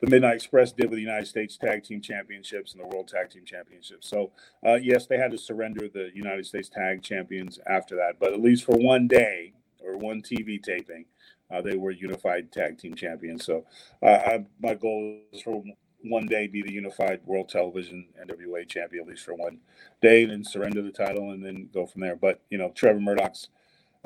[0.00, 3.30] the Midnight Express did with the United States Tag Team Championships and the World Tag
[3.30, 4.08] Team Championships.
[4.08, 4.32] So,
[4.66, 8.40] uh, yes, they had to surrender the United States Tag Champions after that, but at
[8.40, 11.04] least for one day, or one TV taping,
[11.50, 13.44] uh, they were unified tag team champions.
[13.44, 13.64] So
[14.02, 15.62] uh, I, my goal is for
[16.02, 19.58] one day be the unified world television NWA champion at least for one
[20.00, 22.16] day, and then surrender the title and then go from there.
[22.16, 23.48] But you know, Trevor Murdoch's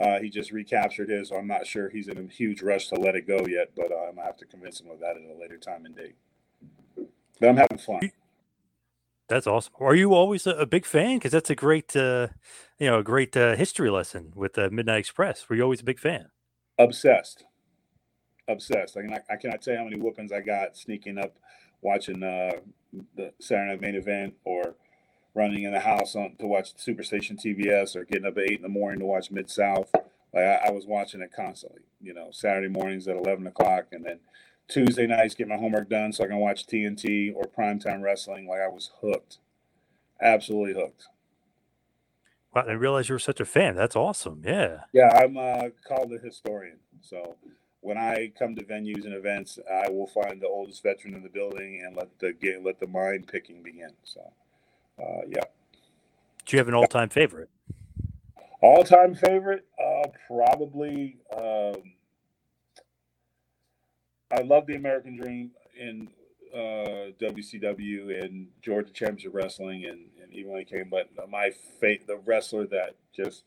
[0.03, 1.29] uh, he just recaptured his.
[1.29, 3.93] So I'm not sure he's in a huge rush to let it go yet, but
[3.93, 6.17] uh, I'm gonna have to convince him of that at a later time and date.
[7.41, 8.11] But I'm having fun.
[9.29, 9.73] That's awesome.
[9.81, 11.17] Are you always a, a big fan?
[11.17, 12.29] Because that's a great, uh,
[12.79, 15.49] you know, a great uh, history lesson with uh, Midnight Express.
[15.49, 16.27] Were you always a big fan?
[16.79, 17.45] Obsessed,
[18.49, 18.97] obsessed.
[18.97, 21.37] I, mean, I, I cannot tell you how many whoopings I got sneaking up,
[21.81, 22.53] watching uh,
[23.17, 24.75] the Saturday Night Main Event, or
[25.35, 28.62] running in the house on to watch Superstation TBS, or getting up at eight in
[28.62, 29.91] the morning to watch Mid South.
[30.35, 31.83] Like I, I was watching it constantly.
[32.01, 34.20] You know, Saturday mornings at eleven o'clock, and then
[34.68, 38.49] Tuesday nights, get my homework done so I can watch TNT or primetime wrestling.
[38.49, 39.39] Like I was hooked,
[40.20, 41.07] absolutely hooked.
[42.55, 43.74] Wow, I didn't realize you were such a fan.
[43.74, 44.43] That's awesome.
[44.45, 44.80] Yeah.
[44.93, 46.78] Yeah, I'm uh, called a historian.
[47.01, 47.37] So
[47.83, 51.28] when I come to venues and events, I will find the oldest veteran in the
[51.28, 53.91] building and let the get, let the mind picking begin.
[54.05, 54.33] So,
[54.99, 55.45] uh, yeah.
[56.47, 57.49] Do you have an all-time favorite?
[58.61, 61.18] All-time favorite, uh, probably.
[61.36, 61.95] Um,
[64.30, 66.09] I love the American Dream in
[66.55, 70.88] uh, WCW and Georgia Championship Wrestling, and, and even when he came.
[70.90, 73.45] But my fate, the wrestler that just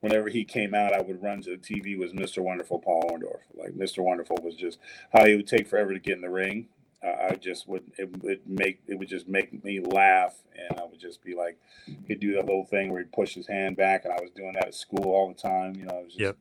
[0.00, 2.42] whenever he came out, I would run to the TV was Mr.
[2.42, 3.40] Wonderful Paul Orndorff.
[3.54, 4.04] Like Mr.
[4.04, 4.78] Wonderful was just
[5.12, 6.68] how he would take forever to get in the ring.
[7.04, 10.84] Uh, I just would it would make it would just make me laugh, and I
[10.84, 11.58] would just be like,
[12.06, 14.52] he'd do that little thing where he'd push his hand back, and I was doing
[14.54, 15.74] that at school all the time.
[15.76, 16.36] You know, I was just yep.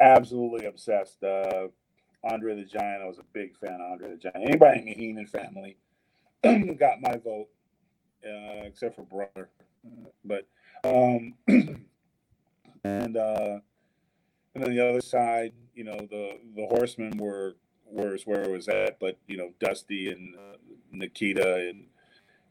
[0.00, 1.22] absolutely obsessed.
[1.22, 1.68] Uh,
[2.24, 4.48] Andre the Giant, I was a big fan of Andre the Giant.
[4.48, 5.76] Anybody in the Heenan family
[6.76, 7.48] got my vote,
[8.26, 9.48] uh, except for brother.
[10.24, 10.46] But
[10.84, 11.34] um,
[12.84, 13.58] and uh,
[14.54, 17.54] and then the other side, you know, the the Horsemen were
[17.92, 20.56] was where it was at, but you know, Dusty and uh,
[20.92, 21.84] Nikita and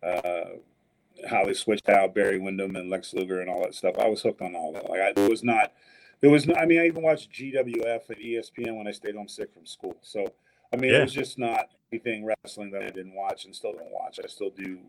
[0.03, 3.95] uh, how they switched out Barry Windham and Lex Luger and all that stuff.
[3.99, 4.89] I was hooked on all that.
[4.89, 5.73] Like I was not
[6.21, 9.29] there was, no, I mean, I even watched GWF at ESPN when I stayed home
[9.29, 9.95] sick from school.
[10.01, 10.33] So,
[10.73, 10.99] I mean, yeah.
[10.99, 14.19] it was just not anything wrestling that I didn't watch and still don't watch.
[14.23, 14.79] I still do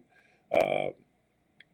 [0.52, 0.88] uh,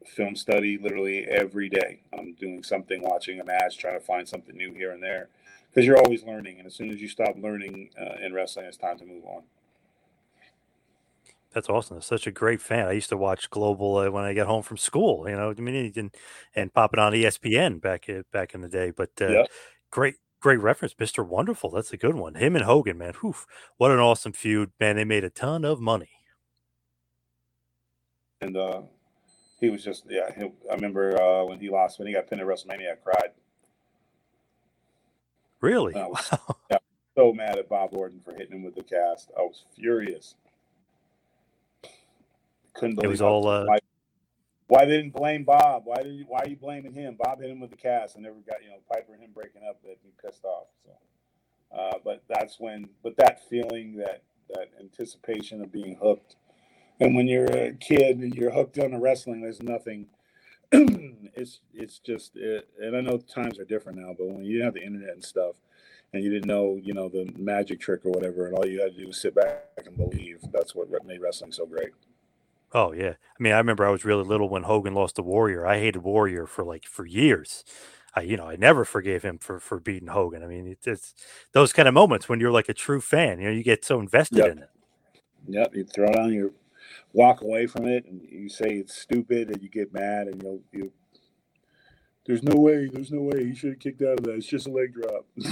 [0.04, 2.00] film study literally every day.
[2.16, 5.28] I'm doing something, watching a match, trying to find something new here and there
[5.76, 6.56] because you're always learning.
[6.56, 9.42] And as soon as you stop learning uh, in wrestling, it's time to move on.
[11.52, 11.96] That's awesome.
[11.96, 12.86] That's such a great fan.
[12.86, 15.28] I used to watch Global uh, when I got home from school.
[15.28, 16.14] You know, I mean, and,
[16.54, 18.90] and pop it on ESPN back uh, back in the day.
[18.90, 19.44] But uh, yeah.
[19.90, 21.70] great, great reference, Mister Wonderful.
[21.70, 22.36] That's a good one.
[22.36, 23.12] Him and Hogan, man.
[23.20, 23.36] Whew,
[23.76, 24.96] what an awesome feud, man.
[24.96, 26.10] They made a ton of money.
[28.40, 28.82] And uh,
[29.60, 30.30] he was just, yeah.
[30.34, 33.30] He, I remember uh, when he lost when he got pinned at WrestleMania, I cried.
[35.66, 35.94] Really?
[35.96, 36.56] I was, wow.
[36.70, 36.78] yeah,
[37.16, 39.30] so mad at Bob Orton for hitting him with the cast.
[39.36, 40.34] I was furious
[42.76, 43.48] couldn't believe it was all.
[43.48, 43.64] Uh...
[43.64, 43.78] Why,
[44.68, 45.82] why they didn't blame Bob?
[45.84, 47.16] Why did you, why are you blaming him?
[47.18, 49.62] Bob hit him with the cast and never got you know Piper and him breaking
[49.68, 49.80] up.
[49.82, 50.66] They'd be pissed off.
[50.84, 56.36] So, uh, but that's when, but that feeling, that that anticipation of being hooked,
[57.00, 60.06] and when you're a kid and you're hooked on the wrestling, there's nothing.
[60.72, 64.74] it's it's just it, and I know times are different now, but when you have
[64.74, 65.56] the internet and stuff,
[66.12, 68.94] and you didn't know you know the magic trick or whatever, and all you had
[68.94, 70.40] to do was sit back and believe.
[70.52, 71.90] That's what made wrestling so great.
[72.72, 73.10] Oh yeah.
[73.10, 75.66] I mean, I remember I was really little when Hogan lost to Warrior.
[75.66, 77.64] I hated Warrior for like for years.
[78.14, 80.42] I, you know, I never forgave him for for beating Hogan.
[80.42, 81.14] I mean, it's, it's
[81.52, 83.38] those kind of moments when you're like a true fan.
[83.38, 84.52] You know, you get so invested yep.
[84.52, 84.70] in it.
[85.48, 85.74] Yep.
[85.76, 86.54] You throw it on, you
[87.16, 90.60] walk away from it, and you say it's stupid, and you get mad, and you'll,
[90.72, 90.92] you.
[92.26, 92.88] There's no way.
[92.92, 94.34] There's no way he should have kicked out of that.
[94.34, 95.26] It's just a leg drop.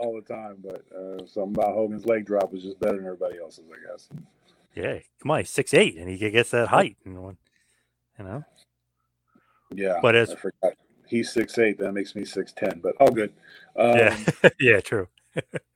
[0.00, 3.38] all the time, but uh, something about Hogan's leg drop was just better than everybody
[3.38, 4.08] else's, I guess.
[4.74, 7.38] Yeah, come on, he's six eight, and he gets that height, and one,
[8.18, 8.44] you know.
[9.74, 10.34] Yeah, but as
[11.06, 11.78] he's six eight.
[11.78, 12.80] That makes me six ten.
[12.82, 13.32] But all good.
[13.76, 14.18] Um, yeah,
[14.60, 15.08] yeah, true.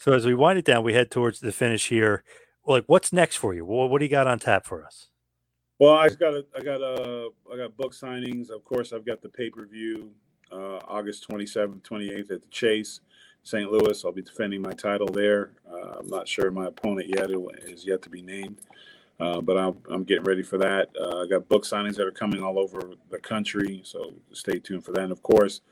[0.00, 2.24] So as we wind it down, we head towards the finish here.
[2.66, 3.66] Like, what's next for you?
[3.66, 5.08] What, what do you got on tap for us?
[5.78, 8.48] Well, I got a, I got a, I got book signings.
[8.48, 10.10] Of course, I've got the pay per view,
[10.50, 13.00] uh, August twenty seventh, twenty eighth at the Chase.
[13.42, 13.70] St.
[13.70, 14.04] Louis.
[14.04, 15.52] I'll be defending my title there.
[15.70, 17.30] Uh, I'm not sure my opponent yet
[17.64, 18.60] is yet to be named,
[19.18, 20.90] uh, but I'm, I'm, getting ready for that.
[21.00, 24.84] Uh, I got book signings that are coming all over the country, so stay tuned
[24.84, 25.04] for that.
[25.04, 25.62] And of course,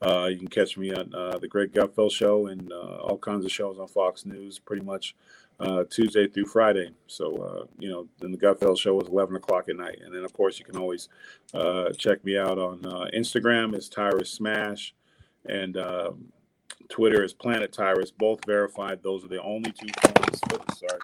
[0.00, 3.44] uh, you can catch me on uh, the Greg Gutfeld Show and uh, all kinds
[3.44, 5.14] of shows on Fox News, pretty much
[5.90, 6.92] Tuesday through Friday.
[7.08, 10.32] So you know, then the Gutfeld Show is 11 o'clock at night, and then of
[10.32, 11.08] course you can always
[11.96, 12.80] check me out on
[13.12, 13.74] Instagram.
[13.74, 14.94] It's Tyrus Smash,
[15.44, 16.32] and um,
[16.88, 19.02] Twitter is Planet Tyrus, both verified.
[19.02, 20.40] Those are the only two forms.
[20.78, 21.00] Sorry,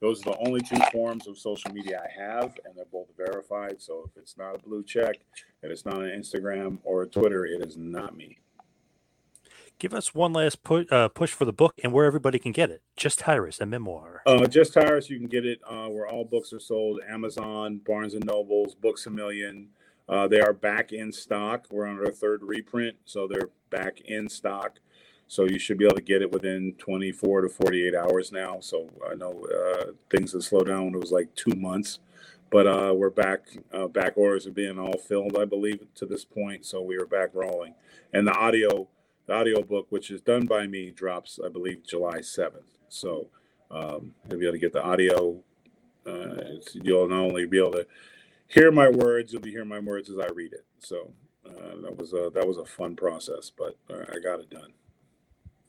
[0.00, 3.80] those are the only two forms of social media I have, and they're both verified.
[3.80, 5.16] So if it's not a blue check,
[5.62, 8.38] and it's not an Instagram or a Twitter, it is not me.
[9.78, 12.70] Give us one last push, uh, push for the book and where everybody can get
[12.70, 12.82] it.
[12.96, 14.22] Just Tyrus, a memoir.
[14.24, 18.14] Uh, Just Tyrus, you can get it uh, where all books are sold: Amazon, Barnes
[18.14, 19.68] and Nobles, Books a Million.
[20.08, 21.66] Uh, they are back in stock.
[21.70, 24.78] We're on our third reprint, so they're back in stock.
[25.28, 28.60] So you should be able to get it within 24 to 48 hours now.
[28.60, 31.98] So I know uh, things have slowed down it was like two months,
[32.50, 33.40] but uh, we're back.
[33.72, 36.64] Uh, back orders are being all filled, I believe, to this point.
[36.64, 37.74] So we are back rolling.
[38.12, 38.88] And the audio,
[39.26, 42.62] the audio book, which is done by me, drops, I believe, July 7th.
[42.88, 43.28] So
[43.70, 45.40] um, you'll be able to get the audio.
[46.06, 47.86] Uh, you'll not only be able to
[48.46, 50.64] hear my words, you'll be hearing my words as I read it.
[50.78, 51.10] So
[51.44, 54.72] uh, that was a that was a fun process, but uh, I got it done.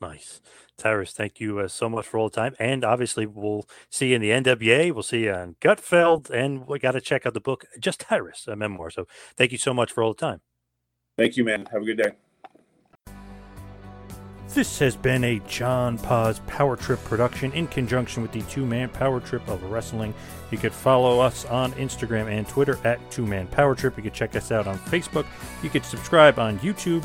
[0.00, 0.40] Nice.
[0.76, 2.54] Tyrus, thank you uh, so much for all the time.
[2.58, 4.92] And obviously, we'll see you in the NWA.
[4.92, 6.30] We'll see you on Gutfeld.
[6.30, 8.90] And we got to check out the book, Just Tyrus, a memoir.
[8.90, 10.40] So thank you so much for all the time.
[11.16, 11.66] Thank you, man.
[11.72, 12.12] Have a good day.
[14.54, 18.88] This has been a John Paz Power Trip production in conjunction with the Two Man
[18.88, 20.14] Power Trip of Wrestling.
[20.50, 23.96] You could follow us on Instagram and Twitter at Two Man Power Trip.
[23.96, 25.26] You could check us out on Facebook.
[25.62, 27.04] You could subscribe on YouTube.